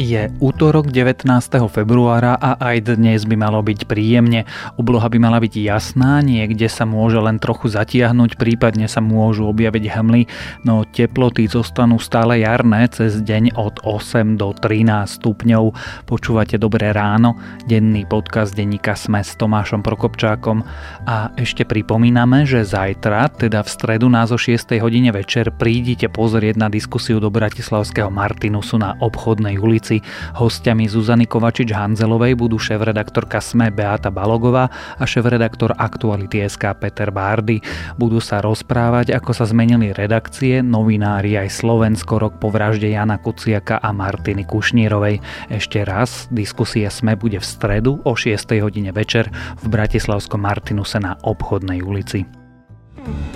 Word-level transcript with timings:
Je 0.00 0.32
útorok 0.40 0.88
19. 0.88 1.28
februára 1.68 2.32
a 2.32 2.56
aj 2.56 2.96
dnes 2.96 3.28
by 3.28 3.36
malo 3.36 3.60
byť 3.60 3.84
príjemne. 3.84 4.48
Obloha 4.80 5.12
by 5.12 5.20
mala 5.20 5.36
byť 5.44 5.52
jasná, 5.60 6.24
niekde 6.24 6.72
sa 6.72 6.88
môže 6.88 7.20
len 7.20 7.36
trochu 7.36 7.68
zatiahnuť, 7.68 8.40
prípadne 8.40 8.88
sa 8.88 9.04
môžu 9.04 9.52
objaviť 9.52 9.84
hmly, 9.92 10.24
no 10.64 10.88
teploty 10.88 11.44
zostanú 11.52 12.00
stále 12.00 12.40
jarné 12.40 12.88
cez 12.88 13.20
deň 13.20 13.60
od 13.60 13.84
8 13.84 14.40
do 14.40 14.56
13 14.56 15.20
stupňov. 15.20 15.76
Počúvate 16.08 16.56
Dobré 16.56 16.96
ráno, 16.96 17.36
denný 17.68 18.08
podcast 18.08 18.56
denníka 18.56 18.96
Sme 18.96 19.20
s 19.20 19.36
Tomášom 19.36 19.84
Prokopčákom 19.84 20.64
a 21.04 21.28
ešte 21.36 21.68
pripomíname, 21.68 22.48
že 22.48 22.64
zajtra, 22.64 23.36
teda 23.36 23.60
v 23.60 23.68
stredu 23.68 24.08
nás 24.08 24.32
o 24.32 24.40
6 24.40 24.80
hodine 24.80 25.12
večer 25.12 25.52
prídite 25.52 26.08
pozrieť 26.08 26.56
na 26.56 26.72
diskusiu 26.72 27.20
do 27.20 27.28
Bratislavského 27.28 28.08
Martinusu 28.08 28.80
na 28.80 28.96
obchodnej 28.96 29.60
ulici 29.60 29.89
Kováci. 29.90 30.06
Hostiami 30.38 30.86
Zuzany 30.86 31.26
Kovačič-Hanzelovej 31.26 32.38
budú 32.38 32.56
šéf-redaktorka 32.62 33.42
SME 33.42 33.74
Beata 33.74 34.14
Balogová 34.14 34.70
a 34.96 35.02
šéf-redaktor 35.02 35.74
Aktuality 35.74 36.46
SK 36.46 36.78
Peter 36.78 37.10
Bárdy. 37.10 37.58
Budú 37.98 38.22
sa 38.22 38.38
rozprávať, 38.38 39.10
ako 39.10 39.34
sa 39.34 39.44
zmenili 39.50 39.90
redakcie, 39.90 40.62
novinári 40.62 41.34
aj 41.34 41.50
Slovensko 41.50 42.22
rok 42.22 42.38
po 42.38 42.54
vražde 42.54 42.86
Jana 42.86 43.18
Kuciaka 43.18 43.82
a 43.82 43.90
Martiny 43.90 44.46
Kušnírovej. 44.46 45.18
Ešte 45.50 45.82
raz, 45.82 46.30
diskusia 46.30 46.88
SME 46.88 47.18
bude 47.18 47.42
v 47.42 47.46
stredu 47.46 47.98
o 48.06 48.12
6. 48.14 48.38
hodine 48.62 48.94
večer 48.94 49.26
v 49.60 49.66
Bratislavskom 49.66 50.40
Martinuse 50.40 51.02
na 51.02 51.18
obchodnej 51.18 51.82
ulici. 51.82 52.39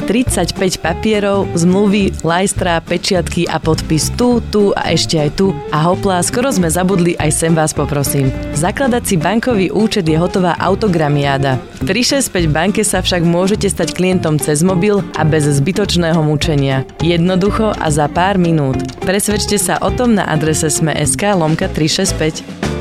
35 0.04 0.84
papierov, 0.84 1.48
zmluvy, 1.56 2.12
lajstra, 2.20 2.84
pečiatky 2.84 3.48
a 3.48 3.56
podpis 3.56 4.12
tu, 4.12 4.44
tu 4.52 4.76
a 4.76 4.92
ešte 4.92 5.16
aj 5.16 5.30
tu. 5.40 5.56
A 5.72 5.80
hopla, 5.88 6.20
skoro 6.20 6.52
sme 6.52 6.68
zabudli, 6.68 7.16
aj 7.16 7.30
sem 7.32 7.52
vás 7.56 7.72
poprosím. 7.72 8.28
Zakladať 8.52 9.02
si 9.08 9.16
bankový 9.16 9.72
účet 9.72 10.04
je 10.04 10.20
hotová 10.20 10.60
autogramiáda. 10.60 11.56
Pri 11.88 12.04
65 12.04 12.52
banke 12.52 12.84
sa 12.84 13.00
však 13.00 13.24
môžete 13.24 13.68
stať 13.72 13.96
klientom 13.96 14.36
cez 14.36 14.60
mobil 14.60 15.00
a 15.16 15.24
bez 15.24 15.48
zbytočného 15.48 16.20
mučenia. 16.20 16.84
Jednoducho 17.00 17.72
a 17.72 17.88
za 17.88 18.04
pár 18.12 18.36
minút. 18.36 18.76
Presvedčte 19.02 19.56
sa 19.56 19.80
o 19.80 19.88
tom 19.88 20.16
na 20.16 20.28
adrese 20.28 20.68
sme.sk 20.68 21.22
lomka 21.32 21.72
365. 21.72 22.73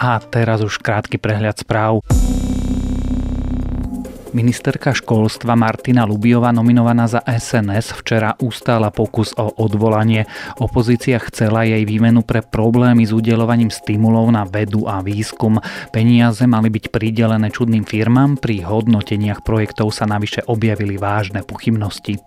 A 0.00 0.16
teraz 0.16 0.64
už 0.64 0.80
krátky 0.80 1.20
prehľad 1.20 1.60
správ. 1.60 2.00
Ministerka 4.32 4.96
školstva 4.96 5.58
Martina 5.58 6.08
Lubiová 6.08 6.54
nominovaná 6.56 7.04
za 7.04 7.20
SNS 7.26 8.00
včera 8.00 8.32
ustála 8.40 8.88
pokus 8.88 9.36
o 9.36 9.52
odvolanie. 9.60 10.24
Opozícia 10.56 11.20
chcela 11.28 11.68
jej 11.68 11.84
výmenu 11.84 12.24
pre 12.24 12.40
problémy 12.40 13.04
s 13.04 13.12
udelovaním 13.12 13.68
stimulov 13.68 14.32
na 14.32 14.48
vedu 14.48 14.88
a 14.88 15.04
výskum. 15.04 15.60
Peniaze 15.92 16.48
mali 16.48 16.72
byť 16.72 16.88
pridelené 16.88 17.52
čudným 17.52 17.84
firmám, 17.84 18.40
pri 18.40 18.64
hodnoteniach 18.64 19.44
projektov 19.44 19.92
sa 19.92 20.08
navyše 20.08 20.46
objavili 20.48 20.96
vážne 20.96 21.44
pochybnosti. 21.44 22.22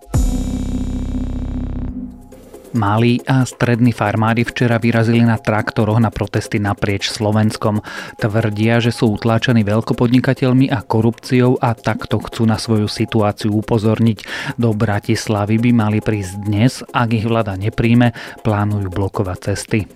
Malí 2.74 3.22
a 3.30 3.46
strední 3.46 3.94
farmári 3.94 4.42
včera 4.42 4.82
vyrazili 4.82 5.22
na 5.22 5.38
traktoroch 5.38 6.02
na 6.02 6.10
protesty 6.10 6.58
naprieč 6.58 7.06
Slovenskom. 7.06 7.78
Tvrdia, 8.18 8.82
že 8.82 8.90
sú 8.90 9.14
utláčaní 9.14 9.62
veľkopodnikateľmi 9.62 10.74
a 10.74 10.82
korupciou 10.82 11.54
a 11.62 11.78
takto 11.78 12.18
chcú 12.18 12.42
na 12.50 12.58
svoju 12.58 12.90
situáciu 12.90 13.54
upozorniť. 13.62 14.26
Do 14.58 14.74
Bratislavy 14.74 15.62
by 15.62 15.70
mali 15.70 15.98
prísť 16.02 16.34
dnes, 16.42 16.82
ak 16.90 17.14
ich 17.14 17.30
vláda 17.30 17.54
nepríjme, 17.54 18.10
plánujú 18.42 18.90
blokovať 18.90 19.38
cesty 19.54 19.86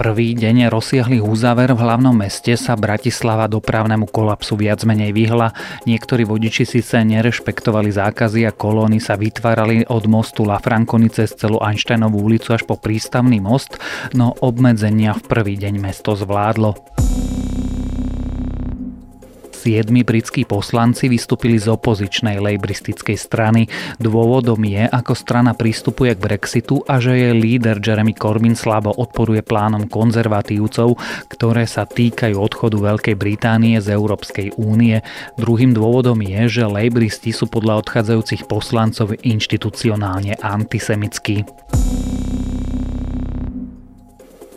prvý 0.00 0.32
deň 0.32 0.72
rozsiahlých 0.72 1.20
úzaver 1.20 1.76
v 1.76 1.84
hlavnom 1.84 2.16
meste 2.16 2.56
sa 2.56 2.72
Bratislava 2.72 3.44
dopravnému 3.52 4.08
kolapsu 4.08 4.56
viac 4.56 4.80
menej 4.88 5.12
vyhla. 5.12 5.52
Niektorí 5.84 6.24
vodiči 6.24 6.64
síce 6.64 7.04
nerešpektovali 7.04 7.92
zákazy 7.92 8.48
a 8.48 8.56
kolóny 8.56 8.96
sa 8.96 9.20
vytvárali 9.20 9.84
od 9.92 10.08
mostu 10.08 10.48
La 10.48 10.56
Franconi 10.56 11.12
cez 11.12 11.36
celú 11.36 11.60
Einsteinovú 11.60 12.16
ulicu 12.16 12.56
až 12.56 12.64
po 12.64 12.80
prístavný 12.80 13.44
most, 13.44 13.76
no 14.16 14.32
obmedzenia 14.40 15.12
v 15.20 15.22
prvý 15.28 15.60
deň 15.60 15.76
mesto 15.76 16.16
zvládlo. 16.16 16.80
Siedmi 19.60 20.08
britskí 20.08 20.48
poslanci 20.48 21.12
vystúpili 21.12 21.60
z 21.60 21.68
opozičnej 21.68 22.40
lejbristickej 22.40 23.12
strany. 23.20 23.68
Dôvodom 24.00 24.56
je, 24.64 24.88
ako 24.88 25.12
strana 25.12 25.52
pristupuje 25.52 26.16
k 26.16 26.24
Brexitu 26.24 26.80
a 26.88 26.96
že 26.96 27.12
jej 27.12 27.36
líder 27.36 27.76
Jeremy 27.76 28.16
Corbyn 28.16 28.56
slabo 28.56 28.96
odporuje 28.96 29.44
plánom 29.44 29.84
konzervatívcov, 29.84 30.96
ktoré 31.28 31.68
sa 31.68 31.84
týkajú 31.84 32.40
odchodu 32.40 32.80
Veľkej 32.80 33.20
Británie 33.20 33.76
z 33.84 33.92
Európskej 33.92 34.56
únie. 34.56 35.04
Druhým 35.36 35.76
dôvodom 35.76 36.24
je, 36.24 36.48
že 36.48 36.64
lejbristi 36.64 37.36
sú 37.36 37.44
podľa 37.44 37.84
odchádzajúcich 37.84 38.48
poslancov 38.48 39.12
inštitucionálne 39.20 40.40
antisemickí. 40.40 41.44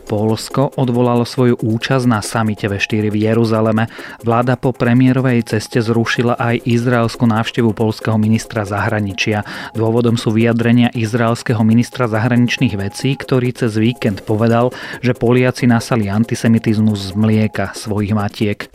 Polsko 0.04 0.70
odvolalo 0.76 1.24
svoju 1.24 1.56
účasť 1.58 2.04
na 2.04 2.20
samite 2.20 2.68
V4 2.68 3.08
v 3.08 3.16
Jeruzaleme. 3.24 3.88
Vláda 4.20 4.60
po 4.60 4.76
premiérovej 4.76 5.56
ceste 5.56 5.80
zrušila 5.80 6.36
aj 6.36 6.68
izraelskú 6.68 7.24
návštevu 7.24 7.72
polského 7.72 8.20
ministra 8.20 8.68
zahraničia. 8.68 9.42
Dôvodom 9.72 10.20
sú 10.20 10.30
vyjadrenia 10.36 10.92
izraelského 10.92 11.64
ministra 11.64 12.04
zahraničných 12.04 12.76
vecí, 12.76 13.16
ktorý 13.16 13.56
cez 13.56 13.80
víkend 13.80 14.22
povedal, 14.28 14.70
že 15.00 15.16
Poliaci 15.16 15.64
nasali 15.64 16.12
antisemitizmus 16.12 17.10
z 17.10 17.16
mlieka 17.16 17.72
svojich 17.72 18.12
matiek. 18.12 18.68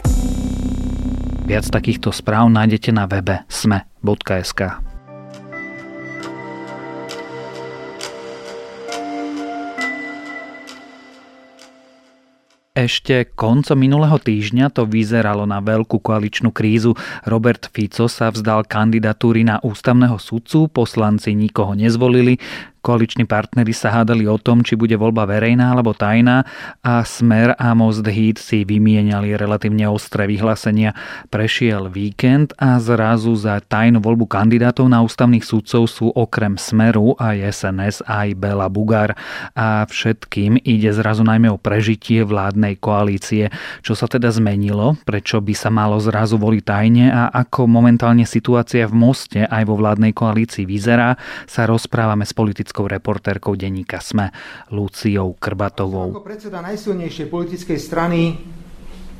Viac 1.46 1.66
takýchto 1.70 2.14
správ 2.14 2.50
nájdete 2.50 2.90
na 2.94 3.10
webe 3.10 3.46
sme.sk. 3.50 4.89
Ešte 12.80 13.28
koncom 13.36 13.76
minulého 13.76 14.16
týždňa 14.16 14.72
to 14.72 14.88
vyzeralo 14.88 15.44
na 15.44 15.60
veľkú 15.60 16.00
koaličnú 16.00 16.56
krízu. 16.56 16.96
Robert 17.28 17.68
Fico 17.76 18.08
sa 18.08 18.32
vzdal 18.32 18.64
kandidatúry 18.72 19.44
na 19.44 19.60
ústavného 19.60 20.16
sudcu, 20.16 20.72
poslanci 20.72 21.36
nikoho 21.36 21.76
nezvolili, 21.76 22.40
Koaliční 22.90 23.30
partnery 23.30 23.70
sa 23.70 23.94
hádali 24.02 24.26
o 24.26 24.42
tom, 24.42 24.66
či 24.66 24.74
bude 24.74 24.98
voľba 24.98 25.30
verejná 25.30 25.78
alebo 25.78 25.94
tajná 25.94 26.42
a 26.82 27.06
Smer 27.06 27.54
a 27.54 27.78
Most 27.78 28.02
Heat 28.02 28.42
si 28.42 28.66
vymieniali 28.66 29.38
relatívne 29.38 29.86
ostré 29.86 30.26
vyhlásenia. 30.26 30.98
Prešiel 31.30 31.94
víkend 31.94 32.58
a 32.58 32.82
zrazu 32.82 33.38
za 33.38 33.62
tajnú 33.62 34.02
voľbu 34.02 34.26
kandidátov 34.26 34.90
na 34.90 35.06
ústavných 35.06 35.46
sudcov 35.46 35.86
sú 35.86 36.10
okrem 36.10 36.58
Smeru 36.58 37.14
aj 37.22 37.62
SNS 37.62 38.10
aj 38.10 38.34
Bela 38.34 38.66
Bugár 38.74 39.14
a 39.54 39.86
všetkým 39.86 40.58
ide 40.66 40.90
zrazu 40.90 41.22
najmä 41.22 41.46
o 41.54 41.62
prežitie 41.62 42.26
vládnej 42.26 42.82
koalície. 42.82 43.54
Čo 43.86 43.94
sa 43.94 44.10
teda 44.10 44.34
zmenilo? 44.34 44.98
Prečo 45.06 45.38
by 45.46 45.54
sa 45.54 45.70
malo 45.70 46.02
zrazu 46.02 46.42
voliť 46.42 46.64
tajne 46.66 47.14
a 47.14 47.30
ako 47.38 47.70
momentálne 47.70 48.26
situácia 48.26 48.90
v 48.90 48.98
Moste 48.98 49.46
aj 49.46 49.62
vo 49.70 49.78
vládnej 49.78 50.10
koalícii 50.10 50.66
vyzerá, 50.66 51.14
sa 51.46 51.70
rozprávame 51.70 52.26
s 52.26 52.34
politickým 52.34 52.79
politickou 52.80 52.88
reportérkou 52.88 53.52
denníka 53.60 54.00
SME 54.00 54.32
Luciou 54.72 55.36
Krbatovou. 55.36 56.16
Ako 56.16 56.24
predseda 56.24 56.64
najsilnejšej 56.64 57.28
politickej 57.28 57.80
strany 57.80 58.40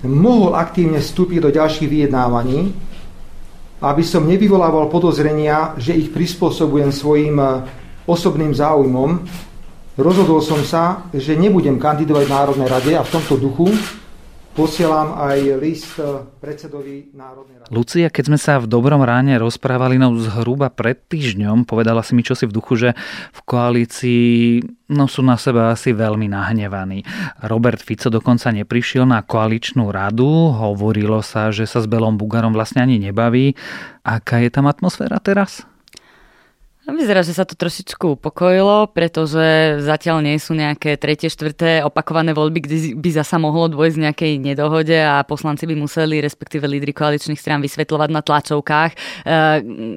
mohol 0.08 0.56
aktívne 0.56 1.04
vstúpiť 1.04 1.40
do 1.44 1.50
ďalších 1.52 1.92
vyjednávaní, 1.92 2.72
aby 3.84 4.04
som 4.04 4.24
nevyvolával 4.24 4.88
podozrenia, 4.88 5.76
že 5.76 5.92
ich 5.92 6.08
prispôsobujem 6.16 6.92
svojim 6.96 7.36
eh, 7.36 7.68
osobným 8.08 8.56
záujmom, 8.56 9.28
rozhodol 10.00 10.40
som 10.40 10.64
sa, 10.64 11.12
že 11.12 11.36
nebudem 11.36 11.76
kandidovať 11.76 12.24
v 12.26 12.32
Národnej 12.32 12.68
rade 12.72 12.92
a 12.96 13.04
v 13.04 13.12
tomto 13.12 13.36
duchu 13.36 13.68
posielam 14.60 15.16
aj 15.16 15.40
list 15.64 15.96
eh, 15.96 16.28
predsedovi 16.44 17.16
Národnej 17.16 17.64
rady. 17.64 17.72
Lucia, 17.72 18.12
keď 18.12 18.24
sme 18.28 18.40
sa 18.40 18.60
v 18.60 18.68
dobrom 18.68 19.00
ráne 19.00 19.40
rozprávali 19.40 19.96
no 19.96 20.12
zhruba 20.20 20.68
pred 20.68 21.00
týždňom, 21.00 21.64
povedala 21.64 22.04
si 22.04 22.12
mi 22.12 22.28
čosi 22.28 22.44
v 22.44 22.52
duchu, 22.52 22.76
že 22.76 22.90
v 23.32 23.40
koalícii 23.48 24.28
no, 24.92 25.08
sú 25.08 25.24
na 25.24 25.40
seba 25.40 25.72
asi 25.72 25.96
veľmi 25.96 26.28
nahnevaní. 26.28 27.08
Robert 27.48 27.80
Fico 27.80 28.12
dokonca 28.12 28.52
neprišiel 28.52 29.08
na 29.08 29.24
koaličnú 29.24 29.88
radu, 29.96 30.28
hovorilo 30.52 31.24
sa, 31.24 31.56
že 31.56 31.64
sa 31.64 31.80
s 31.80 31.88
Belom 31.88 32.20
Bugarom 32.20 32.52
vlastne 32.52 32.84
ani 32.84 33.00
nebaví. 33.00 33.56
Aká 34.04 34.44
je 34.44 34.52
tam 34.52 34.68
atmosféra 34.68 35.24
teraz? 35.24 35.64
Vyzerá, 36.96 37.22
že 37.22 37.38
sa 37.38 37.46
to 37.46 37.54
trošičku 37.54 38.18
upokojilo, 38.18 38.90
pretože 38.94 39.80
zatiaľ 39.84 40.26
nie 40.26 40.38
sú 40.42 40.58
nejaké 40.58 40.98
tretie, 40.98 41.30
štvrté 41.30 41.86
opakované 41.86 42.34
voľby, 42.34 42.60
kde 42.66 42.78
by 42.98 43.10
zasa 43.14 43.38
mohlo 43.38 43.70
dôjsť 43.70 43.98
nejakej 44.00 44.34
nedohode 44.42 44.96
a 44.96 45.22
poslanci 45.26 45.70
by 45.70 45.76
museli, 45.78 46.24
respektíve 46.24 46.66
lídry 46.66 46.96
koaličných 46.96 47.38
strán 47.38 47.62
vysvetľovať 47.62 48.10
na 48.10 48.22
tlačovkách. 48.26 48.92
E, 48.94 48.98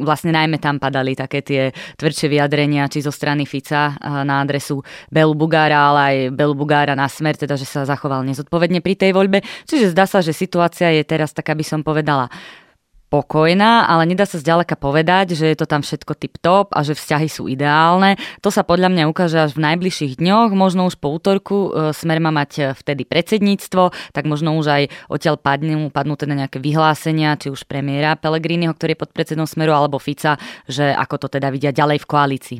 vlastne 0.04 0.34
najmä 0.34 0.60
tam 0.60 0.76
padali 0.76 1.16
také 1.16 1.40
tie 1.40 1.62
tvrdšie 1.96 2.28
vyjadrenia, 2.28 2.90
či 2.92 3.00
zo 3.00 3.14
strany 3.14 3.48
Fica 3.48 3.94
e, 3.96 4.24
na 4.24 4.42
adresu 4.42 4.84
Belu 5.08 5.32
Bugára, 5.32 5.92
ale 5.92 6.00
aj 6.00 6.16
Belu 6.36 6.56
Bugára 6.56 6.92
na 6.92 7.08
smer, 7.08 7.38
teda 7.38 7.56
že 7.56 7.64
sa 7.64 7.88
zachoval 7.88 8.26
nezodpovedne 8.26 8.84
pri 8.84 8.98
tej 8.98 9.16
voľbe. 9.16 9.40
Čiže 9.64 9.92
zdá 9.92 10.04
sa, 10.04 10.20
že 10.20 10.36
situácia 10.36 10.92
je 10.92 11.04
teraz 11.06 11.32
tak, 11.32 11.48
aby 11.52 11.64
som 11.64 11.80
povedala, 11.80 12.28
pokojná, 13.12 13.85
ale 13.85 14.09
nedá 14.09 14.25
sa 14.25 14.41
zďaleka 14.41 14.81
povedať, 14.81 15.37
že 15.37 15.53
je 15.53 15.56
to 15.61 15.69
tam 15.69 15.85
všetko 15.85 16.17
tip-top 16.17 16.73
a 16.73 16.81
že 16.81 16.97
vzťahy 16.97 17.29
sú 17.29 17.44
ideálne. 17.44 18.17
To 18.41 18.49
sa 18.49 18.64
podľa 18.64 18.88
mňa 18.88 19.05
ukáže 19.12 19.37
až 19.37 19.53
v 19.53 19.69
najbližších 19.69 20.17
dňoch, 20.17 20.56
možno 20.56 20.88
už 20.88 20.97
po 20.97 21.12
útorku. 21.12 21.69
E, 21.69 21.93
Smer 21.93 22.25
má 22.25 22.32
mať 22.32 22.50
e, 22.56 22.62
vtedy 22.73 23.05
predsedníctvo, 23.05 24.17
tak 24.17 24.25
možno 24.25 24.56
už 24.56 24.67
aj 24.73 24.82
odtiaľ 25.12 25.37
padnú, 25.37 25.93
padnú 25.93 26.17
teda 26.17 26.32
nejaké 26.32 26.56
vyhlásenia, 26.56 27.37
či 27.37 27.53
už 27.53 27.69
premiéra 27.69 28.17
Pelegriniho, 28.17 28.73
ktorý 28.73 28.97
je 28.97 29.03
pod 29.05 29.12
predsedom 29.12 29.44
Smeru, 29.44 29.76
alebo 29.76 30.00
Fica, 30.00 30.41
že 30.64 30.88
ako 30.97 31.29
to 31.29 31.37
teda 31.37 31.53
vidia 31.53 31.69
ďalej 31.69 32.00
v 32.00 32.09
koalícii. 32.09 32.59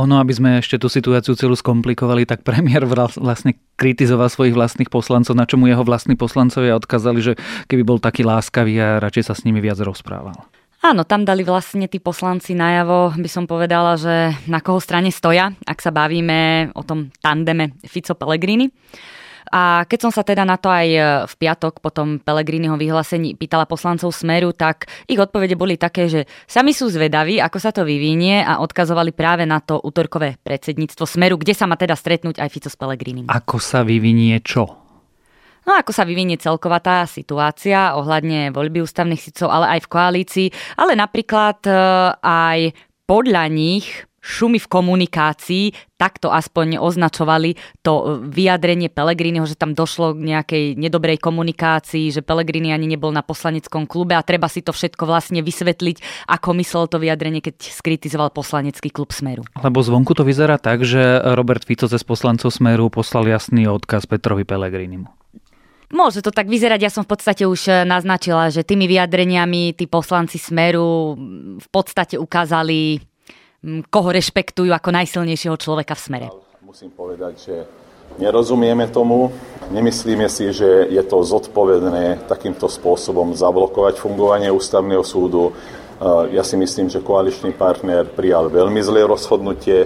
Ono, 0.00 0.16
aby 0.16 0.32
sme 0.32 0.64
ešte 0.64 0.80
tú 0.80 0.88
situáciu 0.88 1.36
celú 1.36 1.52
skomplikovali, 1.52 2.24
tak 2.24 2.40
premiér 2.40 2.88
vlastne 2.88 3.60
kritizoval 3.80 4.28
svojich 4.28 4.52
vlastných 4.52 4.92
poslancov, 4.92 5.32
na 5.32 5.48
čomu 5.48 5.64
jeho 5.64 5.80
vlastní 5.80 6.12
poslancovia 6.12 6.76
odkázali, 6.76 7.20
že 7.24 7.32
keby 7.64 7.82
bol 7.84 7.96
taký 7.96 8.28
láskavý 8.28 8.76
a 8.76 9.00
radšej 9.00 9.32
sa 9.32 9.34
s 9.36 9.44
nimi 9.48 9.64
viac 9.64 9.80
rozprával. 9.90 10.38
Áno, 10.80 11.04
tam 11.04 11.28
dali 11.28 11.44
vlastne 11.44 11.92
tí 11.92 12.00
poslanci 12.00 12.56
najavo, 12.56 13.12
by 13.20 13.28
som 13.28 13.44
povedala, 13.44 14.00
že 14.00 14.32
na 14.48 14.64
koho 14.64 14.80
strane 14.80 15.12
stoja, 15.12 15.52
ak 15.68 15.76
sa 15.76 15.92
bavíme 15.92 16.72
o 16.72 16.80
tom 16.80 17.12
tandeme 17.20 17.76
Fico-Pellegrini. 17.84 18.72
A 19.50 19.84
keď 19.84 19.98
som 20.08 20.12
sa 20.14 20.22
teda 20.22 20.46
na 20.46 20.56
to 20.56 20.70
aj 20.70 20.88
e, 20.88 21.00
v 21.26 21.34
piatok 21.36 21.82
po 21.82 21.90
tom 21.90 22.22
Pelegriniho 22.22 22.78
vyhlásení 22.78 23.34
pýtala 23.34 23.66
poslancov 23.66 24.14
Smeru, 24.14 24.54
tak 24.54 24.86
ich 25.10 25.18
odpovede 25.18 25.58
boli 25.58 25.74
také, 25.74 26.06
že 26.06 26.30
sami 26.46 26.70
sú 26.70 26.86
zvedaví, 26.86 27.42
ako 27.42 27.58
sa 27.58 27.74
to 27.74 27.82
vyvinie 27.82 28.46
a 28.46 28.62
odkazovali 28.62 29.10
práve 29.10 29.44
na 29.44 29.58
to 29.58 29.82
útorkové 29.82 30.38
predsedníctvo 30.40 31.02
Smeru, 31.02 31.34
kde 31.34 31.52
sa 31.58 31.66
má 31.66 31.74
teda 31.74 31.98
stretnúť 31.98 32.38
aj 32.38 32.48
Fico 32.48 32.70
s 32.70 32.78
Pelegrinim. 32.78 33.26
Ako 33.26 33.58
sa 33.58 33.82
vyvinie 33.82 34.38
čo? 34.40 34.79
No 35.70 35.78
ako 35.78 35.94
sa 35.94 36.02
vyvinie 36.02 36.34
celková 36.34 36.82
tá 36.82 37.06
situácia 37.06 37.94
ohľadne 37.94 38.50
voľby 38.50 38.82
ústavných 38.82 39.22
sícov, 39.22 39.54
ale 39.54 39.78
aj 39.78 39.86
v 39.86 39.90
koalícii, 39.94 40.48
ale 40.74 40.98
napríklad 40.98 41.62
e, 41.62 41.70
aj 42.18 42.74
podľa 43.06 43.46
nich 43.46 43.86
šumy 44.18 44.58
v 44.58 44.66
komunikácii, 44.66 45.94
takto 45.94 46.34
aspoň 46.34 46.82
označovali 46.82 47.54
to 47.86 48.18
vyjadrenie 48.18 48.90
Pelegriniho, 48.90 49.46
že 49.46 49.54
tam 49.54 49.78
došlo 49.78 50.18
k 50.18 50.26
nejakej 50.34 50.64
nedobrej 50.74 51.22
komunikácii, 51.22 52.10
že 52.10 52.26
Pelegrini 52.26 52.74
ani 52.74 52.90
nebol 52.90 53.14
na 53.14 53.22
poslaneckom 53.22 53.86
klube 53.86 54.18
a 54.18 54.26
treba 54.26 54.50
si 54.50 54.66
to 54.66 54.74
všetko 54.74 55.06
vlastne 55.06 55.38
vysvetliť, 55.38 56.26
ako 56.34 56.50
myslel 56.58 56.90
to 56.90 56.98
vyjadrenie, 56.98 57.46
keď 57.46 57.62
skritizoval 57.62 58.34
poslanecký 58.34 58.90
klub 58.90 59.14
Smeru. 59.14 59.46
Lebo 59.62 59.78
zvonku 59.86 60.18
to 60.18 60.26
vyzerá 60.26 60.58
tak, 60.58 60.82
že 60.82 61.22
Robert 61.38 61.62
Fico 61.62 61.86
z 61.86 62.02
poslancov 62.02 62.50
Smeru 62.50 62.90
poslal 62.90 63.30
jasný 63.30 63.70
odkaz 63.70 64.10
Petrovi 64.10 64.42
Pelegrinimu. 64.42 65.19
Môže 65.90 66.22
to 66.22 66.30
tak 66.30 66.46
vyzerať, 66.46 66.80
ja 66.86 66.90
som 66.90 67.02
v 67.02 67.10
podstate 67.10 67.42
už 67.50 67.86
naznačila, 67.86 68.46
že 68.48 68.62
tými 68.62 68.86
vyjadreniami 68.86 69.74
tí 69.74 69.90
poslanci 69.90 70.38
Smeru 70.38 71.18
v 71.58 71.68
podstate 71.74 72.14
ukázali 72.14 73.02
koho 73.92 74.08
rešpektujú 74.08 74.72
ako 74.72 74.88
najsilnejšieho 74.88 75.56
človeka 75.60 75.92
v 75.92 76.00
smere? 76.00 76.26
Musím 76.64 76.88
povedať, 76.94 77.34
že 77.36 77.54
nerozumieme 78.16 78.88
tomu. 78.88 79.28
Nemyslíme 79.68 80.30
si, 80.32 80.48
že 80.54 80.88
je 80.88 81.02
to 81.04 81.20
zodpovedné 81.20 82.24
takýmto 82.24 82.72
spôsobom 82.72 83.36
zablokovať 83.36 84.00
fungovanie 84.00 84.48
ústavného 84.48 85.04
súdu. 85.04 85.52
Ja 86.32 86.40
si 86.40 86.56
myslím, 86.56 86.88
že 86.88 87.04
koaličný 87.04 87.52
partner 87.52 88.08
prijal 88.08 88.48
veľmi 88.48 88.80
zlé 88.80 89.04
rozhodnutie. 89.04 89.84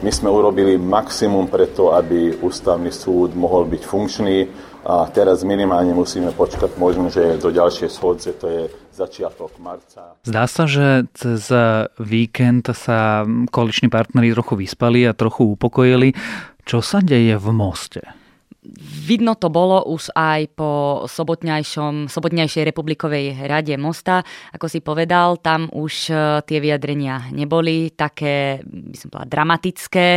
My 0.00 0.08
sme 0.08 0.32
urobili 0.32 0.80
maximum 0.80 1.52
preto, 1.52 1.92
aby 1.92 2.40
ústavný 2.40 2.88
súd 2.88 3.36
mohol 3.36 3.68
byť 3.68 3.82
funkčný 3.84 4.48
a 4.82 5.06
teraz 5.12 5.46
minimálne 5.46 5.94
musíme 5.94 6.34
počkať 6.34 6.74
možno, 6.80 7.06
že 7.12 7.38
do 7.38 7.52
ďalšej 7.52 7.90
schodce, 7.92 8.34
to 8.34 8.46
je 8.50 8.62
začiatok 8.90 9.54
marca. 9.62 10.18
Zdá 10.26 10.48
sa, 10.50 10.66
že 10.66 11.06
cez 11.14 11.46
víkend 12.02 12.66
sa 12.74 13.22
koaliční 13.52 13.92
partneri 13.92 14.34
trochu 14.34 14.58
vyspali 14.58 15.06
a 15.06 15.14
trochu 15.14 15.54
upokojili. 15.54 16.16
Čo 16.66 16.82
sa 16.82 16.98
deje 16.98 17.38
v 17.38 17.48
moste? 17.54 18.21
Vidno 19.02 19.34
to 19.34 19.50
bolo 19.50 19.82
už 19.90 20.14
aj 20.14 20.54
po 20.54 21.02
sobotnejšom, 21.10 22.06
sobotnejšej 22.06 22.70
republikovej 22.70 23.50
rade 23.50 23.74
Mosta. 23.74 24.22
Ako 24.54 24.70
si 24.70 24.78
povedal, 24.78 25.42
tam 25.42 25.66
už 25.66 25.94
e, 26.08 26.14
tie 26.46 26.62
vyjadrenia 26.62 27.26
neboli 27.34 27.90
také, 27.90 28.62
by 28.62 28.94
som 28.94 29.10
povedala, 29.10 29.34
dramatické 29.34 30.08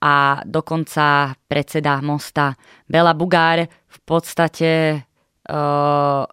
a 0.00 0.40
dokonca 0.48 1.36
predseda 1.44 2.00
Mosta 2.00 2.56
Bela 2.88 3.12
Bugár 3.12 3.68
v 3.68 3.98
podstate 4.08 5.04
uh, 5.50 6.24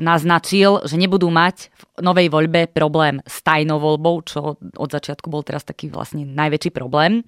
naznačil, 0.00 0.80
že 0.88 0.96
nebudú 0.96 1.28
mať 1.28 1.68
v 2.00 2.02
novej 2.02 2.32
voľbe 2.32 2.72
problém 2.72 3.20
s 3.28 3.44
tajnou 3.44 3.76
voľbou, 3.76 4.24
čo 4.24 4.56
od 4.56 4.88
začiatku 4.90 5.28
bol 5.28 5.44
teraz 5.44 5.62
taký 5.68 5.92
vlastne 5.92 6.24
najväčší 6.24 6.72
problém. 6.72 7.22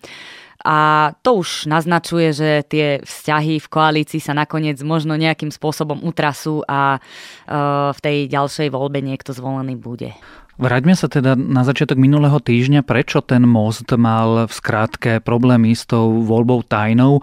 A 0.63 1.11
to 1.27 1.43
už 1.43 1.67
naznačuje, 1.67 2.31
že 2.33 2.51
tie 2.71 2.87
vzťahy 3.03 3.59
v 3.59 3.69
koalícii 3.69 4.23
sa 4.23 4.31
nakoniec 4.31 4.79
možno 4.81 5.19
nejakým 5.19 5.51
spôsobom 5.51 6.07
utrasú 6.07 6.63
a 6.71 7.03
uh, 7.03 7.91
v 7.91 7.99
tej 7.99 8.17
ďalšej 8.31 8.71
voľbe 8.71 9.03
niekto 9.03 9.35
zvolený 9.35 9.75
bude. 9.75 10.15
Vráťme 10.63 10.95
sa 10.95 11.11
teda 11.11 11.35
na 11.35 11.67
začiatok 11.67 11.99
minulého 11.99 12.39
týždňa, 12.39 12.87
prečo 12.87 13.19
ten 13.27 13.43
most 13.43 13.91
mal 13.99 14.47
v 14.47 14.53
skrátke 14.55 15.19
problémy 15.19 15.75
s 15.75 15.83
tou 15.83 16.23
voľbou 16.23 16.63
tajnou 16.63 17.19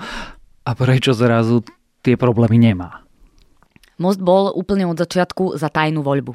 a 0.68 0.72
prečo 0.76 1.16
zrazu 1.16 1.64
tie 2.04 2.20
problémy 2.20 2.60
nemá. 2.60 3.08
Most 4.00 4.24
bol 4.24 4.50
úplne 4.56 4.88
od 4.88 4.96
začiatku 4.96 5.60
za 5.60 5.68
tajnú 5.68 6.02
voľbu. 6.02 6.34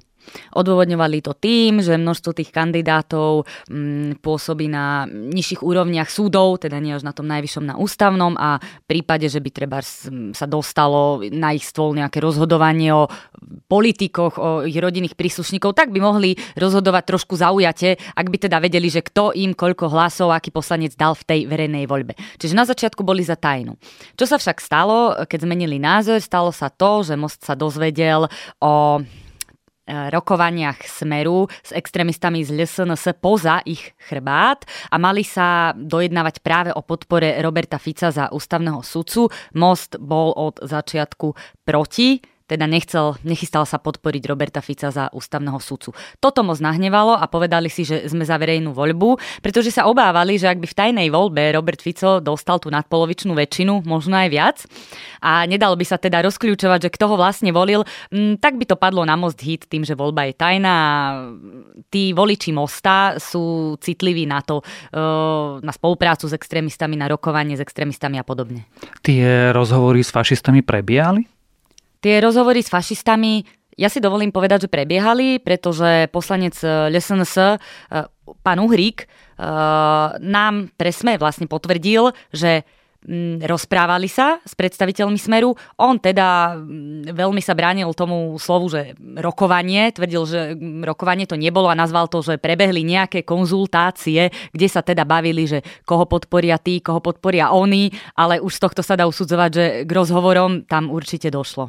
Odôvodňovali 0.55 1.19
to 1.25 1.33
tým, 1.37 1.81
že 1.81 1.99
množstvo 1.99 2.31
tých 2.37 2.51
kandidátov 2.51 3.45
m, 3.69 3.75
mm, 3.75 4.11
pôsobí 4.25 4.67
na 4.71 5.05
nižších 5.09 5.61
úrovniach 5.65 6.09
súdov, 6.09 6.63
teda 6.63 6.79
nie 6.81 6.95
až 6.95 7.05
na 7.05 7.13
tom 7.13 7.29
najvyššom 7.29 7.65
na 7.65 7.75
ústavnom 7.81 8.35
a 8.39 8.59
v 8.61 8.85
prípade, 8.87 9.27
že 9.29 9.41
by 9.41 9.51
treba 9.51 9.79
sa 10.35 10.47
dostalo 10.47 11.25
na 11.33 11.53
ich 11.53 11.67
stôl 11.67 11.97
nejaké 11.97 12.21
rozhodovanie 12.21 12.93
o 12.95 13.11
politikoch, 13.69 14.35
o 14.39 14.49
ich 14.65 14.77
rodinných 14.77 15.19
príslušníkov, 15.19 15.77
tak 15.77 15.91
by 15.91 16.01
mohli 16.01 16.37
rozhodovať 16.57 17.03
trošku 17.05 17.35
zaujate, 17.37 17.97
ak 18.15 18.27
by 18.29 18.37
teda 18.49 18.59
vedeli, 18.61 18.89
že 18.89 19.05
kto 19.05 19.35
im 19.35 19.53
koľko 19.53 19.91
hlasov, 19.91 20.31
aký 20.31 20.55
poslanec 20.55 20.95
dal 20.95 21.17
v 21.19 21.27
tej 21.27 21.41
verejnej 21.51 21.85
voľbe. 21.89 22.15
Čiže 22.39 22.55
na 22.55 22.65
začiatku 22.65 23.03
boli 23.03 23.25
za 23.25 23.37
tajnu. 23.37 23.77
Čo 24.15 24.25
sa 24.25 24.37
však 24.39 24.59
stalo, 24.61 25.15
keď 25.27 25.45
zmenili 25.45 25.77
názor, 25.81 26.23
stalo 26.23 26.55
sa 26.55 26.71
to, 26.71 27.03
že 27.05 27.15
Most 27.19 27.43
sa 27.45 27.59
dozvedel 27.59 28.29
o 28.61 29.03
rokovaniach 29.89 30.81
Smeru 30.89 31.47
s 31.63 31.71
extrémistami 31.77 32.41
z 32.45 32.57
LSNS 32.57 33.21
poza 33.21 33.61
ich 33.69 33.93
chrbát 34.01 34.65
a 34.89 34.97
mali 34.97 35.23
sa 35.25 35.77
dojednávať 35.77 36.41
práve 36.41 36.71
o 36.73 36.81
podpore 36.81 37.37
Roberta 37.45 37.77
Fica 37.77 38.09
za 38.09 38.33
ústavného 38.33 38.81
sudcu. 38.81 39.29
Most 39.57 40.01
bol 40.01 40.33
od 40.33 40.65
začiatku 40.65 41.37
proti 41.69 42.34
teda 42.45 42.69
nechcel, 42.69 43.17
nechystal 43.25 43.65
sa 43.65 43.81
podporiť 43.81 44.23
Roberta 44.29 44.61
Fica 44.61 44.93
za 44.93 45.09
ústavného 45.11 45.57
sudcu. 45.57 45.97
Toto 46.21 46.45
moc 46.45 46.61
nahnevalo 46.61 47.17
a 47.17 47.25
povedali 47.25 47.73
si, 47.73 47.89
že 47.89 48.05
sme 48.05 48.23
za 48.23 48.37
verejnú 48.37 48.77
voľbu, 48.77 49.41
pretože 49.41 49.73
sa 49.73 49.89
obávali, 49.89 50.37
že 50.37 50.53
ak 50.53 50.61
by 50.61 50.67
v 50.69 50.79
tajnej 50.79 51.09
voľbe 51.09 51.41
Robert 51.57 51.81
Fico 51.81 52.21
dostal 52.21 52.61
tú 52.61 52.69
nadpolovičnú 52.69 53.33
väčšinu, 53.33 53.89
možno 53.89 54.21
aj 54.21 54.29
viac, 54.29 54.57
a 55.25 55.49
nedalo 55.49 55.73
by 55.75 55.85
sa 55.89 55.97
teda 55.97 56.21
rozkľúčovať, 56.21 56.89
že 56.89 56.93
kto 56.93 57.09
ho 57.09 57.17
vlastne 57.17 57.49
volil, 57.49 57.89
m, 58.13 58.37
mm, 58.37 58.45
tak 58.45 58.61
by 58.61 58.65
to 58.69 58.77
padlo 58.77 59.09
na 59.09 59.17
most 59.17 59.41
hit 59.41 59.65
tým, 59.65 59.83
že 59.83 59.97
voľba 59.97 60.29
je 60.29 60.35
tajná 60.37 60.75
a 60.75 60.87
tí 61.89 62.13
voliči 62.13 62.53
mosta 62.53 63.17
sú 63.17 63.77
citliví 63.81 64.29
na 64.29 64.45
to, 64.45 64.61
e, 64.61 65.01
na 65.63 65.73
spoluprácu 65.73 66.29
s 66.29 66.37
extrémistami, 66.37 66.99
na 66.99 67.09
rokovanie 67.09 67.57
s 67.57 67.63
extrémistami 67.65 68.21
a 68.21 68.25
podobne. 68.27 68.69
Tie 69.01 69.55
rozhovory 69.55 70.05
s 70.05 70.13
fašistami 70.13 70.61
prebiehali? 70.61 71.34
Tie 72.05 72.21
rozhovory 72.21 72.61
s 72.61 72.69
fašistami, 72.69 73.49
ja 73.81 73.89
si 73.89 73.97
dovolím 73.97 74.29
povedať, 74.29 74.69
že 74.69 74.73
prebiehali, 74.73 75.41
pretože 75.41 76.13
poslanec 76.13 76.53
eh, 76.61 76.93
LSNS, 76.93 77.35
eh, 77.41 77.57
pán 78.45 78.59
Uhrík, 78.61 79.09
eh, 79.09 79.09
nám 80.21 80.69
presme 80.77 81.17
vlastne 81.17 81.49
potvrdil, 81.49 82.13
že 82.29 82.69
Mm, 83.05 83.45
rozprávali 83.45 84.09
sa 84.09 84.41
s 84.49 84.57
predstaviteľmi 84.57 85.21
Smeru. 85.21 85.53
On 85.77 86.01
teda 86.01 86.57
mm, 86.57 87.13
veľmi 87.13 87.37
sa 87.45 87.53
bránil 87.53 87.93
tomu 87.93 88.33
slovu, 88.41 88.73
že 88.73 88.97
rokovanie, 89.21 89.93
tvrdil, 89.93 90.25
že 90.25 90.41
rokovanie 90.81 91.29
to 91.29 91.37
nebolo 91.37 91.69
a 91.69 91.77
nazval 91.77 92.09
to, 92.09 92.25
že 92.25 92.41
prebehli 92.41 92.81
nejaké 92.81 93.21
konzultácie, 93.21 94.33
kde 94.57 94.69
sa 94.73 94.81
teda 94.81 95.05
bavili, 95.05 95.45
že 95.45 95.61
koho 95.85 96.09
podporia 96.09 96.57
tí, 96.57 96.81
koho 96.81 97.05
podporia 97.05 97.53
oni, 97.53 97.93
ale 98.17 98.41
už 98.41 98.57
z 98.57 98.61
tohto 98.65 98.81
sa 98.81 98.97
dá 98.97 99.05
usudzovať, 99.05 99.51
že 99.53 99.65
k 99.85 99.91
rozhovorom 99.93 100.65
tam 100.65 100.89
určite 100.89 101.29
došlo. 101.29 101.69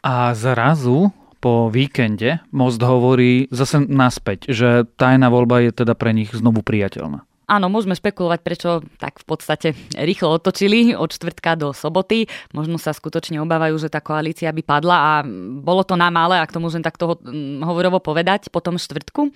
A 0.00 0.32
zrazu 0.32 1.12
po 1.40 1.72
víkende 1.72 2.44
Most 2.52 2.80
hovorí 2.84 3.48
zase 3.48 3.80
naspäť, 3.88 4.52
že 4.52 4.84
tajná 5.00 5.32
voľba 5.32 5.64
je 5.64 5.84
teda 5.84 5.96
pre 5.96 6.12
nich 6.12 6.32
znovu 6.32 6.60
priateľná. 6.60 7.24
Áno, 7.50 7.66
môžeme 7.66 7.98
špekulovať, 7.98 8.40
prečo 8.46 8.78
tak 9.02 9.18
v 9.18 9.26
podstate 9.26 9.68
rýchlo 9.98 10.38
otočili 10.38 10.94
od 10.94 11.10
čtvrtka 11.10 11.58
do 11.58 11.74
soboty. 11.74 12.30
Možno 12.54 12.78
sa 12.78 12.94
skutočne 12.94 13.42
obávajú, 13.42 13.74
že 13.74 13.90
tá 13.90 13.98
koalícia 13.98 14.54
by 14.54 14.62
padla 14.62 14.94
a 14.94 15.12
bolo 15.58 15.82
to 15.82 15.98
nám 15.98 16.14
ale, 16.14 16.38
ak 16.38 16.54
to 16.54 16.62
môžem 16.62 16.78
takto 16.78 17.18
hovorovo 17.66 17.98
povedať, 17.98 18.54
po 18.54 18.62
tom 18.62 18.78
štvrtku. 18.78 19.34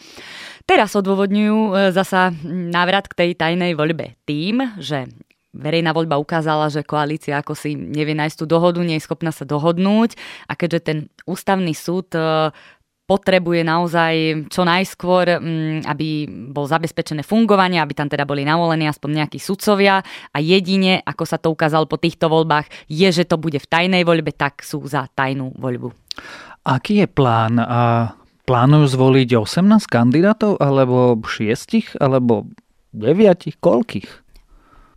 Teraz 0.63 0.95
odôvodňujú 0.95 1.59
e, 1.59 1.71
zasa 1.91 2.31
návrat 2.47 3.11
k 3.11 3.19
tej 3.19 3.31
tajnej 3.35 3.75
voľbe 3.75 4.15
tým, 4.31 4.63
že 4.79 5.11
verejná 5.55 5.95
voľba 5.95 6.19
ukázala, 6.19 6.67
že 6.69 6.83
koalícia 6.83 7.39
ako 7.39 7.55
si 7.55 7.79
nevie 7.79 8.19
nájsť 8.19 8.37
tú 8.43 8.47
dohodu, 8.51 8.83
nie 8.83 8.99
je 8.99 9.07
schopná 9.07 9.31
sa 9.31 9.47
dohodnúť 9.47 10.19
a 10.51 10.59
keďže 10.59 10.81
ten 10.83 10.99
ústavný 11.25 11.73
súd 11.73 12.11
e, 12.19 12.51
potrebuje 13.05 13.61
naozaj 13.63 14.15
čo 14.49 14.65
najskôr, 14.65 15.39
mm, 15.39 15.79
aby 15.85 16.27
bol 16.51 16.65
zabezpečené 16.65 17.21
fungovanie, 17.21 17.77
aby 17.79 17.93
tam 17.93 18.09
teda 18.09 18.25
boli 18.25 18.49
navolení 18.49 18.89
aspoň 18.89 19.25
nejakí 19.25 19.39
sudcovia 19.39 20.01
a 20.33 20.39
jedine, 20.41 21.05
ako 21.05 21.25
sa 21.29 21.37
to 21.37 21.53
ukázalo 21.53 21.85
po 21.85 22.01
týchto 22.01 22.33
voľbách, 22.33 22.67
je, 22.89 23.09
že 23.13 23.29
to 23.29 23.37
bude 23.37 23.61
v 23.61 23.71
tajnej 23.71 24.03
voľbe, 24.09 24.33
tak 24.33 24.65
sú 24.65 24.81
za 24.89 25.05
tajnú 25.13 25.53
voľbu. 25.55 25.93
Aký 26.65 27.05
je 27.05 27.09
plán? 27.09 27.61
A 27.61 28.17
plánujú 28.49 28.97
zvoliť 28.97 29.37
18 29.37 29.85
kandidátov, 29.85 30.57
alebo 30.61 31.21
6, 31.21 32.01
alebo 32.01 32.49
9, 32.97 33.61
koľkých? 33.61 34.24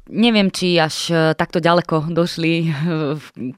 Neviem, 0.07 0.47
či 0.47 0.79
až 0.79 1.11
e, 1.11 1.15
takto 1.35 1.59
ďaleko 1.59 2.07
došli 2.15 2.53
e, 2.63 2.69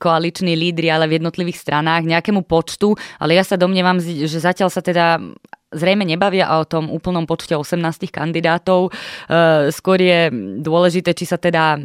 koaliční 0.01 0.57
lídry, 0.57 0.89
ale 0.89 1.05
v 1.05 1.21
jednotlivých 1.21 1.61
stranách 1.61 2.09
nejakému 2.09 2.41
počtu, 2.49 2.97
ale 3.21 3.37
ja 3.37 3.45
sa 3.45 3.53
domnievam, 3.53 4.01
že 4.01 4.39
zatiaľ 4.41 4.73
sa 4.73 4.81
teda 4.81 5.21
zrejme 5.69 6.01
nebavia 6.01 6.49
o 6.57 6.65
tom 6.65 6.89
úplnom 6.89 7.29
počte 7.29 7.53
18 7.53 8.09
kandidátov. 8.09 8.89
E, 8.89 9.69
skôr 9.69 10.01
je 10.01 10.33
dôležité, 10.65 11.13
či 11.13 11.29
sa 11.29 11.37
teda 11.37 11.77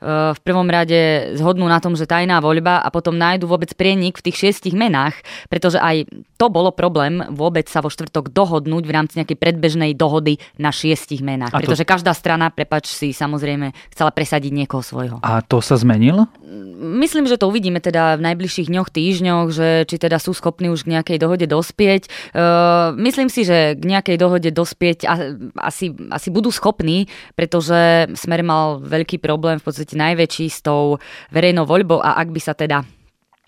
v 0.00 0.40
prvom 0.44 0.68
rade 0.68 1.32
zhodnú 1.40 1.64
na 1.66 1.80
tom, 1.80 1.96
že 1.96 2.04
tajná 2.04 2.40
voľba 2.44 2.84
a 2.84 2.88
potom 2.92 3.16
nájdu 3.16 3.48
vôbec 3.48 3.72
prienik 3.72 4.20
v 4.20 4.30
tých 4.30 4.36
šiestich 4.46 4.74
menách, 4.76 5.16
pretože 5.48 5.80
aj 5.80 6.04
to 6.36 6.52
bolo 6.52 6.68
problém 6.72 7.24
vôbec 7.32 7.64
sa 7.68 7.80
vo 7.80 7.88
štvrtok 7.88 8.28
dohodnúť 8.28 8.84
v 8.84 8.92
rámci 8.92 9.14
nejakej 9.20 9.40
predbežnej 9.40 9.96
dohody 9.96 10.36
na 10.60 10.68
šiestich 10.68 11.24
menách. 11.24 11.56
A 11.56 11.60
pretože 11.64 11.88
to... 11.88 11.90
každá 11.96 12.12
strana, 12.12 12.52
prepač 12.52 12.92
si 12.92 13.16
samozrejme, 13.16 13.72
chcela 13.92 14.12
presadiť 14.12 14.52
niekoho 14.52 14.84
svojho. 14.84 15.16
A 15.24 15.40
to 15.40 15.64
sa 15.64 15.80
zmenilo? 15.80 16.28
Myslím, 16.76 17.24
že 17.24 17.40
to 17.40 17.48
uvidíme 17.48 17.80
teda 17.80 18.20
v 18.20 18.24
najbližších 18.32 18.68
dňoch, 18.68 18.88
týždňoch, 18.92 19.46
že 19.48 19.68
či 19.88 19.96
teda 19.96 20.20
sú 20.20 20.36
schopní 20.36 20.68
už 20.68 20.84
k 20.84 20.92
nejakej 20.98 21.18
dohode 21.20 21.46
dospieť. 21.48 22.08
Uh, 22.36 22.92
myslím 23.00 23.32
si, 23.32 23.48
že 23.48 23.72
k 23.76 23.82
nejakej 23.82 24.16
dohode 24.20 24.50
dospieť 24.52 25.08
asi, 25.56 25.96
asi 26.12 26.28
budú 26.28 26.52
schopní, 26.52 27.08
pretože 27.32 28.10
Smer 28.12 28.42
mal 28.42 28.82
veľký 28.82 29.22
problém 29.22 29.56
v 29.56 29.64
podstate 29.64 29.85
podstate 29.86 30.02
najväčší 30.02 30.46
s 30.50 30.58
tou 30.66 30.98
verejnou 31.30 31.62
voľbou 31.62 32.02
a 32.02 32.18
ak 32.18 32.34
by 32.34 32.40
sa 32.42 32.58
teda 32.58 32.82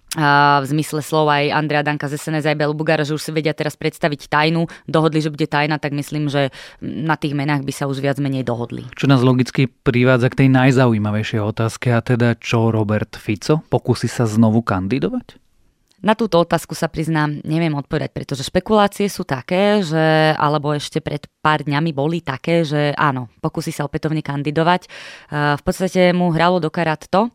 v 0.08 0.64
zmysle 0.64 1.04
slova 1.04 1.44
aj 1.44 1.52
Andrea 1.52 1.84
Danka 1.84 2.08
z 2.08 2.16
SNS 2.16 2.48
aj 2.48 2.56
Belu 2.56 2.72
Bugara, 2.72 3.04
že 3.04 3.12
už 3.12 3.20
si 3.20 3.28
vedia 3.28 3.52
teraz 3.52 3.76
predstaviť 3.76 4.32
tajnu, 4.32 4.64
dohodli, 4.88 5.20
že 5.20 5.28
bude 5.28 5.44
tajna, 5.44 5.76
tak 5.76 5.92
myslím, 5.92 6.32
že 6.32 6.48
na 6.80 7.20
tých 7.20 7.36
menách 7.36 7.60
by 7.60 7.72
sa 7.76 7.84
už 7.84 8.00
viac 8.00 8.16
menej 8.16 8.40
dohodli. 8.40 8.88
Čo 8.96 9.04
nás 9.04 9.20
logicky 9.20 9.68
privádza 9.68 10.32
k 10.32 10.46
tej 10.46 10.48
najzaujímavejšej 10.48 11.40
otázke 11.44 11.92
a 11.92 12.00
teda 12.00 12.40
čo 12.40 12.72
Robert 12.72 13.20
Fico? 13.20 13.60
Pokusí 13.68 14.08
sa 14.08 14.24
znovu 14.24 14.64
kandidovať? 14.64 15.36
Na 15.98 16.14
túto 16.14 16.38
otázku 16.38 16.78
sa 16.78 16.86
priznám, 16.86 17.42
neviem 17.42 17.74
odpovedať, 17.74 18.14
pretože 18.14 18.46
špekulácie 18.46 19.10
sú 19.10 19.26
také, 19.26 19.82
že, 19.82 20.30
alebo 20.38 20.70
ešte 20.70 21.02
pred 21.02 21.26
pár 21.42 21.66
dňami 21.66 21.90
boli 21.90 22.22
také, 22.22 22.62
že 22.62 22.94
áno, 22.94 23.26
pokusí 23.42 23.74
sa 23.74 23.82
opätovne 23.82 24.22
kandidovať. 24.22 24.86
V 25.58 25.62
podstate 25.66 26.14
mu 26.14 26.30
hralo 26.30 26.62
do 26.62 26.70
karát 26.70 27.02
to, 27.02 27.34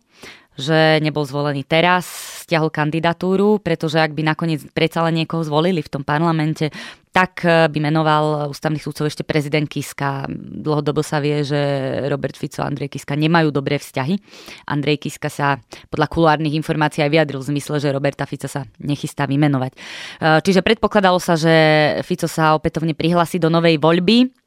že 0.58 1.02
nebol 1.02 1.26
zvolený 1.26 1.66
teraz, 1.66 2.06
stiahol 2.46 2.70
kandidatúru, 2.70 3.58
pretože 3.64 3.98
ak 3.98 4.14
by 4.14 4.22
nakoniec 4.22 4.62
predsa 4.76 5.02
len 5.08 5.24
niekoho 5.24 5.42
zvolili 5.42 5.82
v 5.82 5.92
tom 5.92 6.04
parlamente, 6.06 6.70
tak 7.14 7.46
eh, 7.46 7.70
by 7.70 7.80
menoval 7.80 8.50
ústavných 8.50 8.82
súdcov 8.82 9.06
ešte 9.08 9.24
prezident 9.24 9.70
Kiska. 9.70 10.26
Dlhodobo 10.34 11.06
sa 11.06 11.22
vie, 11.22 11.46
že 11.46 11.62
Robert 12.10 12.34
Fico 12.34 12.66
a 12.66 12.68
Andrej 12.68 12.98
Kiska 12.98 13.14
nemajú 13.14 13.54
dobré 13.54 13.78
vzťahy. 13.78 14.18
Andrej 14.66 15.08
Kiska 15.08 15.30
sa 15.30 15.62
podľa 15.94 16.10
kulárnych 16.10 16.58
informácií 16.58 17.06
aj 17.06 17.14
vyjadril 17.14 17.40
v 17.40 17.50
zmysle, 17.54 17.78
že 17.78 17.94
Roberta 17.94 18.26
Fica 18.26 18.50
sa 18.50 18.66
nechystá 18.82 19.30
vymenovať. 19.30 19.72
Eh, 19.78 20.42
čiže 20.42 20.66
predpokladalo 20.66 21.22
sa, 21.22 21.38
že 21.38 21.54
Fico 22.02 22.26
sa 22.26 22.58
opätovne 22.58 22.98
prihlási 22.98 23.38
do 23.38 23.54
novej 23.54 23.78
voľby 23.78 24.43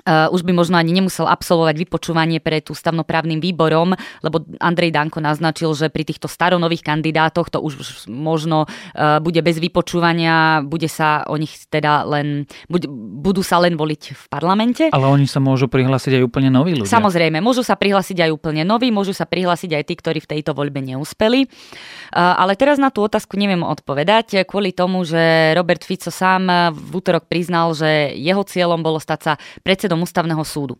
Uh, 0.00 0.32
už 0.32 0.48
by 0.48 0.56
možno 0.56 0.80
ani 0.80 0.96
nemusel 0.96 1.28
absolvovať 1.28 1.76
vypočúvanie 1.76 2.40
pred 2.40 2.64
ústavnoprávnym 2.64 3.36
výborom, 3.36 3.92
lebo 4.24 4.42
Andrej 4.56 4.96
Danko 4.96 5.20
naznačil, 5.20 5.76
že 5.76 5.92
pri 5.92 6.08
týchto 6.08 6.24
staronových 6.24 6.80
kandidátoch 6.80 7.52
to 7.52 7.60
už 7.60 8.06
možno 8.08 8.64
uh, 8.64 9.20
bude 9.20 9.40
bez 9.44 9.60
vypočúvania, 9.60 10.64
bude 10.64 10.88
sa 10.88 11.28
o 11.28 11.36
nich 11.36 11.52
teda 11.68 12.08
len, 12.08 12.48
buď, 12.72 12.88
budú 13.20 13.44
sa 13.44 13.60
len 13.60 13.76
voliť 13.76 14.02
v 14.16 14.24
parlamente. 14.32 14.84
Ale 14.88 15.04
oni 15.04 15.28
sa 15.28 15.36
môžu 15.36 15.68
prihlásiť 15.68 16.16
aj 16.16 16.22
úplne 16.24 16.48
noví 16.48 16.72
ľudia. 16.76 16.88
Samozrejme, 16.88 17.44
môžu 17.44 17.60
sa 17.60 17.76
prihlásiť 17.76 18.24
aj 18.24 18.30
úplne 18.32 18.64
noví, 18.64 18.88
môžu 18.88 19.12
sa 19.12 19.28
prihlásiť 19.28 19.76
aj 19.76 19.84
tí, 19.84 19.94
ktorí 20.00 20.18
v 20.24 20.30
tejto 20.38 20.56
voľbe 20.56 20.80
neúspeli. 20.80 21.44
Uh, 21.44 22.38
ale 22.40 22.56
teraz 22.56 22.80
na 22.80 22.88
tú 22.88 23.04
otázku 23.04 23.36
neviem 23.36 23.60
odpovedať, 23.60 24.48
kvôli 24.48 24.72
tomu, 24.72 25.04
že 25.04 25.52
Robert 25.52 25.84
Fico 25.84 26.08
sám 26.08 26.72
v 26.72 26.92
útorok 26.96 27.26
priznal, 27.26 27.74
že 27.74 28.14
jeho 28.16 28.42
cieľom 28.46 28.80
bolo 28.80 29.02
stať 29.02 29.20
sa 29.20 29.32
predsedom 29.62 29.89
predsedom 29.90 30.06
ústavného 30.06 30.44
súdu. 30.46 30.78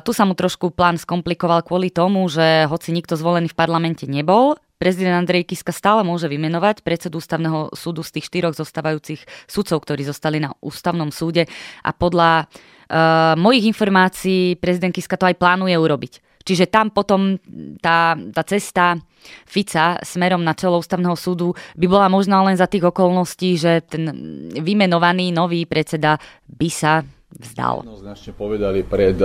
Tu 0.00 0.10
sa 0.16 0.24
mu 0.24 0.32
trošku 0.32 0.72
plán 0.72 0.96
skomplikoval 0.96 1.60
kvôli 1.60 1.92
tomu, 1.92 2.24
že 2.32 2.64
hoci 2.64 2.96
nikto 2.96 3.20
zvolený 3.20 3.52
v 3.52 3.58
parlamente 3.60 4.08
nebol, 4.08 4.56
prezident 4.80 5.20
Andrej 5.20 5.44
Kiska 5.44 5.76
stále 5.76 6.00
môže 6.08 6.24
vymenovať 6.24 6.80
predsedu 6.80 7.20
ústavného 7.20 7.76
súdu 7.76 8.00
z 8.00 8.16
tých 8.16 8.32
štyroch 8.32 8.56
zostávajúcich 8.56 9.20
sudcov, 9.44 9.84
ktorí 9.84 10.08
zostali 10.08 10.40
na 10.40 10.56
ústavnom 10.64 11.12
súde 11.12 11.44
a 11.84 11.90
podľa 11.92 12.48
uh, 12.48 13.36
mojich 13.36 13.68
informácií 13.68 14.56
prezident 14.56 14.96
Kiska 14.96 15.20
to 15.20 15.28
aj 15.28 15.36
plánuje 15.36 15.76
urobiť. 15.76 16.24
Čiže 16.44 16.68
tam 16.68 16.92
potom 16.92 17.40
tá, 17.80 18.16
tá 18.16 18.42
cesta 18.44 19.00
Fica 19.48 19.96
smerom 20.04 20.44
na 20.44 20.52
čelo 20.52 20.76
ústavného 20.76 21.16
súdu 21.16 21.56
by 21.76 21.88
bola 21.88 22.12
možná 22.12 22.44
len 22.44 22.56
za 22.56 22.68
tých 22.68 22.84
okolností, 22.84 23.56
že 23.56 23.80
ten 23.84 24.12
vymenovaný 24.52 25.32
nový 25.32 25.64
predseda 25.64 26.20
by 26.44 26.68
sa 26.68 27.00
vzdal. 27.38 27.82
Jednoznačne 27.84 28.32
povedali 28.34 28.80
pred, 28.86 29.18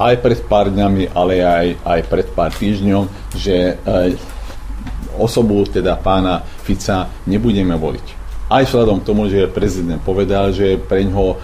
aj 0.00 0.14
pred 0.20 0.40
pár 0.48 0.72
dňami, 0.72 1.12
ale 1.12 1.44
aj, 1.44 1.66
aj 1.84 2.00
pred 2.08 2.28
pár 2.32 2.52
týždňom, 2.56 3.04
že 3.36 3.76
e, 3.76 4.16
osobu 5.20 5.64
teda 5.68 6.00
pána 6.00 6.40
Fica 6.64 7.10
nebudeme 7.28 7.76
voliť. 7.76 8.20
Aj 8.50 8.66
vzhľadom 8.66 8.98
k 9.02 9.06
tomu, 9.06 9.30
že 9.30 9.46
prezident 9.46 10.02
povedal, 10.02 10.50
že 10.50 10.74
pre 10.74 11.06
ňoho 11.06 11.28
e, 11.30 11.36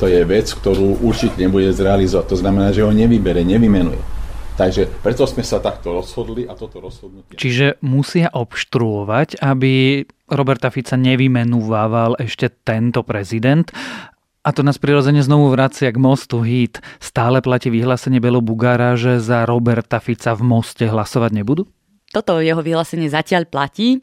to 0.00 0.08
je 0.08 0.20
vec, 0.24 0.48
ktorú 0.48 1.04
určite 1.04 1.36
nebude 1.36 1.68
zrealizovať. 1.74 2.26
To 2.32 2.36
znamená, 2.40 2.72
že 2.72 2.86
ho 2.86 2.92
nevybere, 2.94 3.44
nevymenuje. 3.44 4.00
Takže 4.60 4.92
preto 5.00 5.24
sme 5.24 5.40
sa 5.40 5.56
takto 5.56 5.96
rozhodli 5.96 6.44
a 6.44 6.52
toto 6.52 6.84
rozhodnutie... 6.84 7.32
Čiže 7.40 7.80
musia 7.80 8.28
obštruovať, 8.28 9.40
aby 9.40 10.04
Roberta 10.28 10.68
Fica 10.68 11.00
nevymenúval 11.00 12.20
ešte 12.20 12.52
tento 12.60 13.00
prezident. 13.00 13.72
A 14.40 14.56
to 14.56 14.64
nás 14.64 14.80
prirodzene 14.80 15.20
znovu 15.20 15.52
vracia 15.52 15.92
k 15.92 16.00
mostu 16.00 16.40
hit. 16.40 16.80
Stále 16.96 17.44
platí 17.44 17.68
vyhlásenie 17.68 18.24
Belo 18.24 18.40
Bugára, 18.40 18.96
že 18.96 19.20
za 19.20 19.44
Roberta 19.44 20.00
Fica 20.00 20.32
v 20.32 20.40
moste 20.40 20.88
hlasovať 20.88 21.30
nebudú? 21.36 21.68
Toto 22.10 22.40
jeho 22.40 22.64
vyhlásenie 22.64 23.06
zatiaľ 23.06 23.46
platí. 23.46 24.00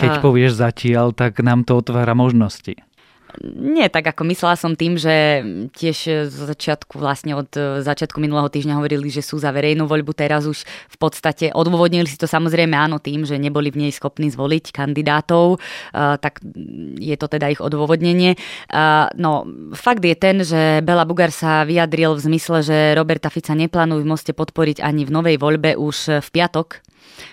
Keď 0.00 0.24
povieš 0.24 0.58
zatiaľ, 0.58 1.12
tak 1.12 1.44
nám 1.44 1.68
to 1.68 1.76
otvára 1.76 2.16
možnosti. 2.16 2.74
Nie 3.40 3.88
tak, 3.88 4.04
ako 4.12 4.28
myslela 4.28 4.52
som 4.52 4.76
tým, 4.76 5.00
že 5.00 5.40
tiež 5.72 6.28
z 6.28 6.36
začiatku, 6.44 7.00
vlastne 7.00 7.32
od 7.32 7.48
začiatku 7.80 8.20
minulého 8.20 8.52
týždňa 8.52 8.76
hovorili, 8.76 9.08
že 9.08 9.24
sú 9.24 9.40
za 9.40 9.48
verejnú 9.48 9.88
voľbu, 9.88 10.12
teraz 10.12 10.44
už 10.44 10.62
v 10.64 10.96
podstate 11.00 11.48
odôvodnili 11.48 12.04
si 12.04 12.20
to 12.20 12.28
samozrejme 12.28 12.76
áno 12.76 13.00
tým, 13.00 13.24
že 13.24 13.40
neboli 13.40 13.72
v 13.72 13.88
nej 13.88 13.92
schopní 13.96 14.28
zvoliť 14.28 14.76
kandidátov, 14.76 15.56
tak 15.94 16.44
je 17.00 17.16
to 17.16 17.26
teda 17.32 17.48
ich 17.48 17.64
odôvodnenie. 17.64 18.36
No, 19.16 19.48
fakt 19.72 20.04
je 20.04 20.16
ten, 20.20 20.44
že 20.44 20.84
Bela 20.84 21.08
Bugar 21.08 21.32
sa 21.32 21.64
vyjadril 21.64 22.20
v 22.20 22.24
zmysle, 22.28 22.60
že 22.60 22.76
Roberta 22.92 23.32
Fica 23.32 23.56
neplánujú 23.56 24.04
v 24.04 24.10
Moste 24.10 24.32
podporiť 24.36 24.84
ani 24.84 25.08
v 25.08 25.14
novej 25.16 25.36
voľbe 25.40 25.80
už 25.80 26.20
v 26.20 26.28
piatok 26.28 26.84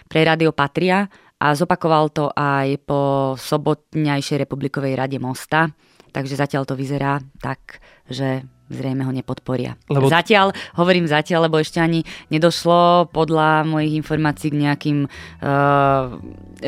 pre 0.08 0.24
Radio 0.24 0.56
Patria 0.56 1.12
a 1.38 1.54
zopakoval 1.54 2.10
to 2.16 2.32
aj 2.34 2.80
po 2.88 3.34
sobotňajšej 3.38 4.48
republikovej 4.48 4.98
rade 4.98 5.20
Mosta. 5.20 5.70
Takže 6.18 6.34
zatiaľ 6.34 6.66
to 6.66 6.74
vyzerá 6.74 7.22
tak, 7.38 7.78
že 8.10 8.42
zrejme 8.74 9.06
ho 9.06 9.14
nepodporia. 9.14 9.78
Lebo... 9.86 10.10
Zatiaľ, 10.10 10.50
hovorím 10.74 11.06
zatiaľ, 11.06 11.46
lebo 11.46 11.62
ešte 11.62 11.78
ani 11.78 12.02
nedošlo 12.34 13.14
podľa 13.14 13.70
mojich 13.70 13.94
informácií 14.02 14.50
k 14.50 14.66
nejakým 14.66 14.98
uh, 15.06 16.18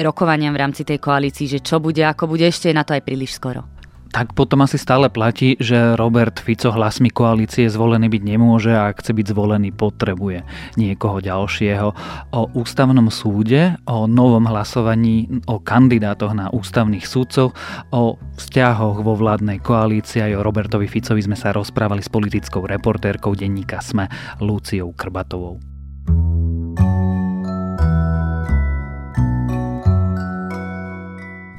rokovaniam 0.06 0.54
v 0.54 0.62
rámci 0.62 0.86
tej 0.86 1.02
koalícii, 1.02 1.50
že 1.50 1.66
čo 1.66 1.82
bude, 1.82 2.06
ako 2.06 2.30
bude, 2.30 2.46
ešte 2.46 2.70
je 2.70 2.78
na 2.78 2.86
to 2.86 2.94
aj 2.94 3.02
príliš 3.02 3.34
skoro 3.34 3.79
tak 4.10 4.34
potom 4.34 4.66
asi 4.66 4.82
stále 4.82 5.08
platí, 5.08 5.54
že 5.62 5.94
Robert 5.94 6.42
Fico 6.42 6.74
hlasmi 6.74 7.14
koalície 7.14 7.70
zvolený 7.70 8.10
byť 8.10 8.24
nemôže 8.26 8.74
a 8.74 8.90
ak 8.90 9.06
chce 9.06 9.14
byť 9.14 9.26
zvolený, 9.32 9.70
potrebuje 9.70 10.42
niekoho 10.76 11.22
ďalšieho. 11.22 11.88
O 12.34 12.42
ústavnom 12.58 13.08
súde, 13.14 13.78
o 13.86 14.10
novom 14.10 14.50
hlasovaní, 14.50 15.30
o 15.46 15.62
kandidátoch 15.62 16.34
na 16.34 16.50
ústavných 16.50 17.06
súdcov, 17.06 17.54
o 17.94 18.18
vzťahoch 18.38 19.06
vo 19.06 19.14
vládnej 19.14 19.62
koalícii 19.62 20.26
aj 20.26 20.42
o 20.42 20.46
Robertovi 20.46 20.90
Ficovi 20.90 21.22
sme 21.22 21.38
sa 21.38 21.54
rozprávali 21.54 22.02
s 22.02 22.10
politickou 22.10 22.66
reportérkou 22.66 23.38
denníka 23.38 23.78
SME 23.80 24.10
Luciou 24.42 24.90
Krbatovou. 24.98 25.79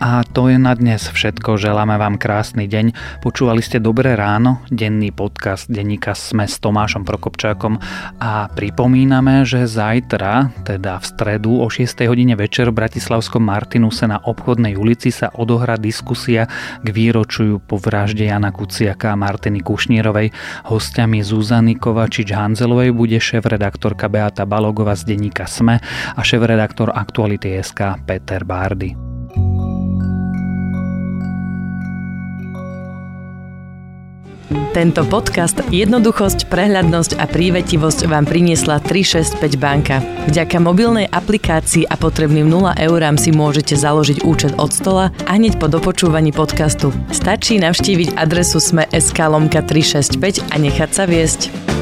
A 0.01 0.25
to 0.25 0.49
je 0.49 0.57
na 0.57 0.73
dnes 0.73 1.05
všetko. 1.05 1.61
Želáme 1.61 2.01
vám 2.01 2.17
krásny 2.17 2.65
deň. 2.65 2.97
Počúvali 3.21 3.61
ste 3.61 3.85
Dobré 3.85 4.17
ráno, 4.17 4.65
denný 4.73 5.13
podcast 5.13 5.69
denníka 5.69 6.17
Sme 6.17 6.49
s 6.49 6.57
Tomášom 6.57 7.05
Prokopčákom 7.05 7.77
a 8.17 8.49
pripomíname, 8.49 9.45
že 9.45 9.69
zajtra, 9.69 10.57
teda 10.65 10.97
v 10.97 11.05
stredu 11.05 11.61
o 11.61 11.69
6. 11.69 11.85
hodine 12.09 12.33
večer 12.33 12.73
v 12.73 12.81
Bratislavskom 12.81 13.45
Martinuse 13.45 14.09
na 14.09 14.17
obchodnej 14.25 14.73
ulici 14.81 15.13
sa 15.13 15.29
odohrá 15.37 15.77
diskusia 15.77 16.49
k 16.81 16.89
výročiu 16.89 17.61
po 17.61 17.77
vražde 17.77 18.25
Jana 18.25 18.57
Kuciaka 18.57 19.13
a 19.13 19.21
Martiny 19.21 19.61
Kušnírovej. 19.61 20.33
Hostiami 20.65 21.21
Zuzany 21.21 21.77
Kovačič-Hanzelovej 21.77 22.97
bude 22.97 23.21
šéf-redaktorka 23.21 24.09
Beata 24.09 24.49
Balogova 24.49 24.97
z 24.97 25.13
denníka 25.13 25.45
Sme 25.45 25.77
a 26.17 26.21
šéf-redaktor 26.25 26.89
Aktuality.sk 26.89 28.01
Peter 28.09 28.49
Bárdy. 28.49 29.10
Tento 34.51 35.07
podcast 35.07 35.63
Jednoduchosť, 35.71 36.51
prehľadnosť 36.51 37.23
a 37.23 37.31
prívetivosť 37.31 38.11
vám 38.11 38.27
priniesla 38.27 38.83
365 38.83 39.55
banka. 39.55 40.03
Vďaka 40.27 40.59
mobilnej 40.59 41.07
aplikácii 41.07 41.87
a 41.87 41.95
potrebným 41.95 42.51
0 42.51 42.75
eurám 42.83 43.15
si 43.15 43.31
môžete 43.31 43.79
založiť 43.79 44.27
účet 44.27 44.59
od 44.59 44.75
stola 44.75 45.15
a 45.31 45.39
hneď 45.39 45.63
po 45.63 45.71
dopočúvaní 45.71 46.35
podcastu. 46.35 46.91
Stačí 47.15 47.63
navštíviť 47.63 48.19
adresu 48.19 48.59
sme.sk 48.59 49.19
365 49.23 50.43
a 50.51 50.55
nechať 50.59 50.91
sa 50.91 51.07
viesť. 51.07 51.80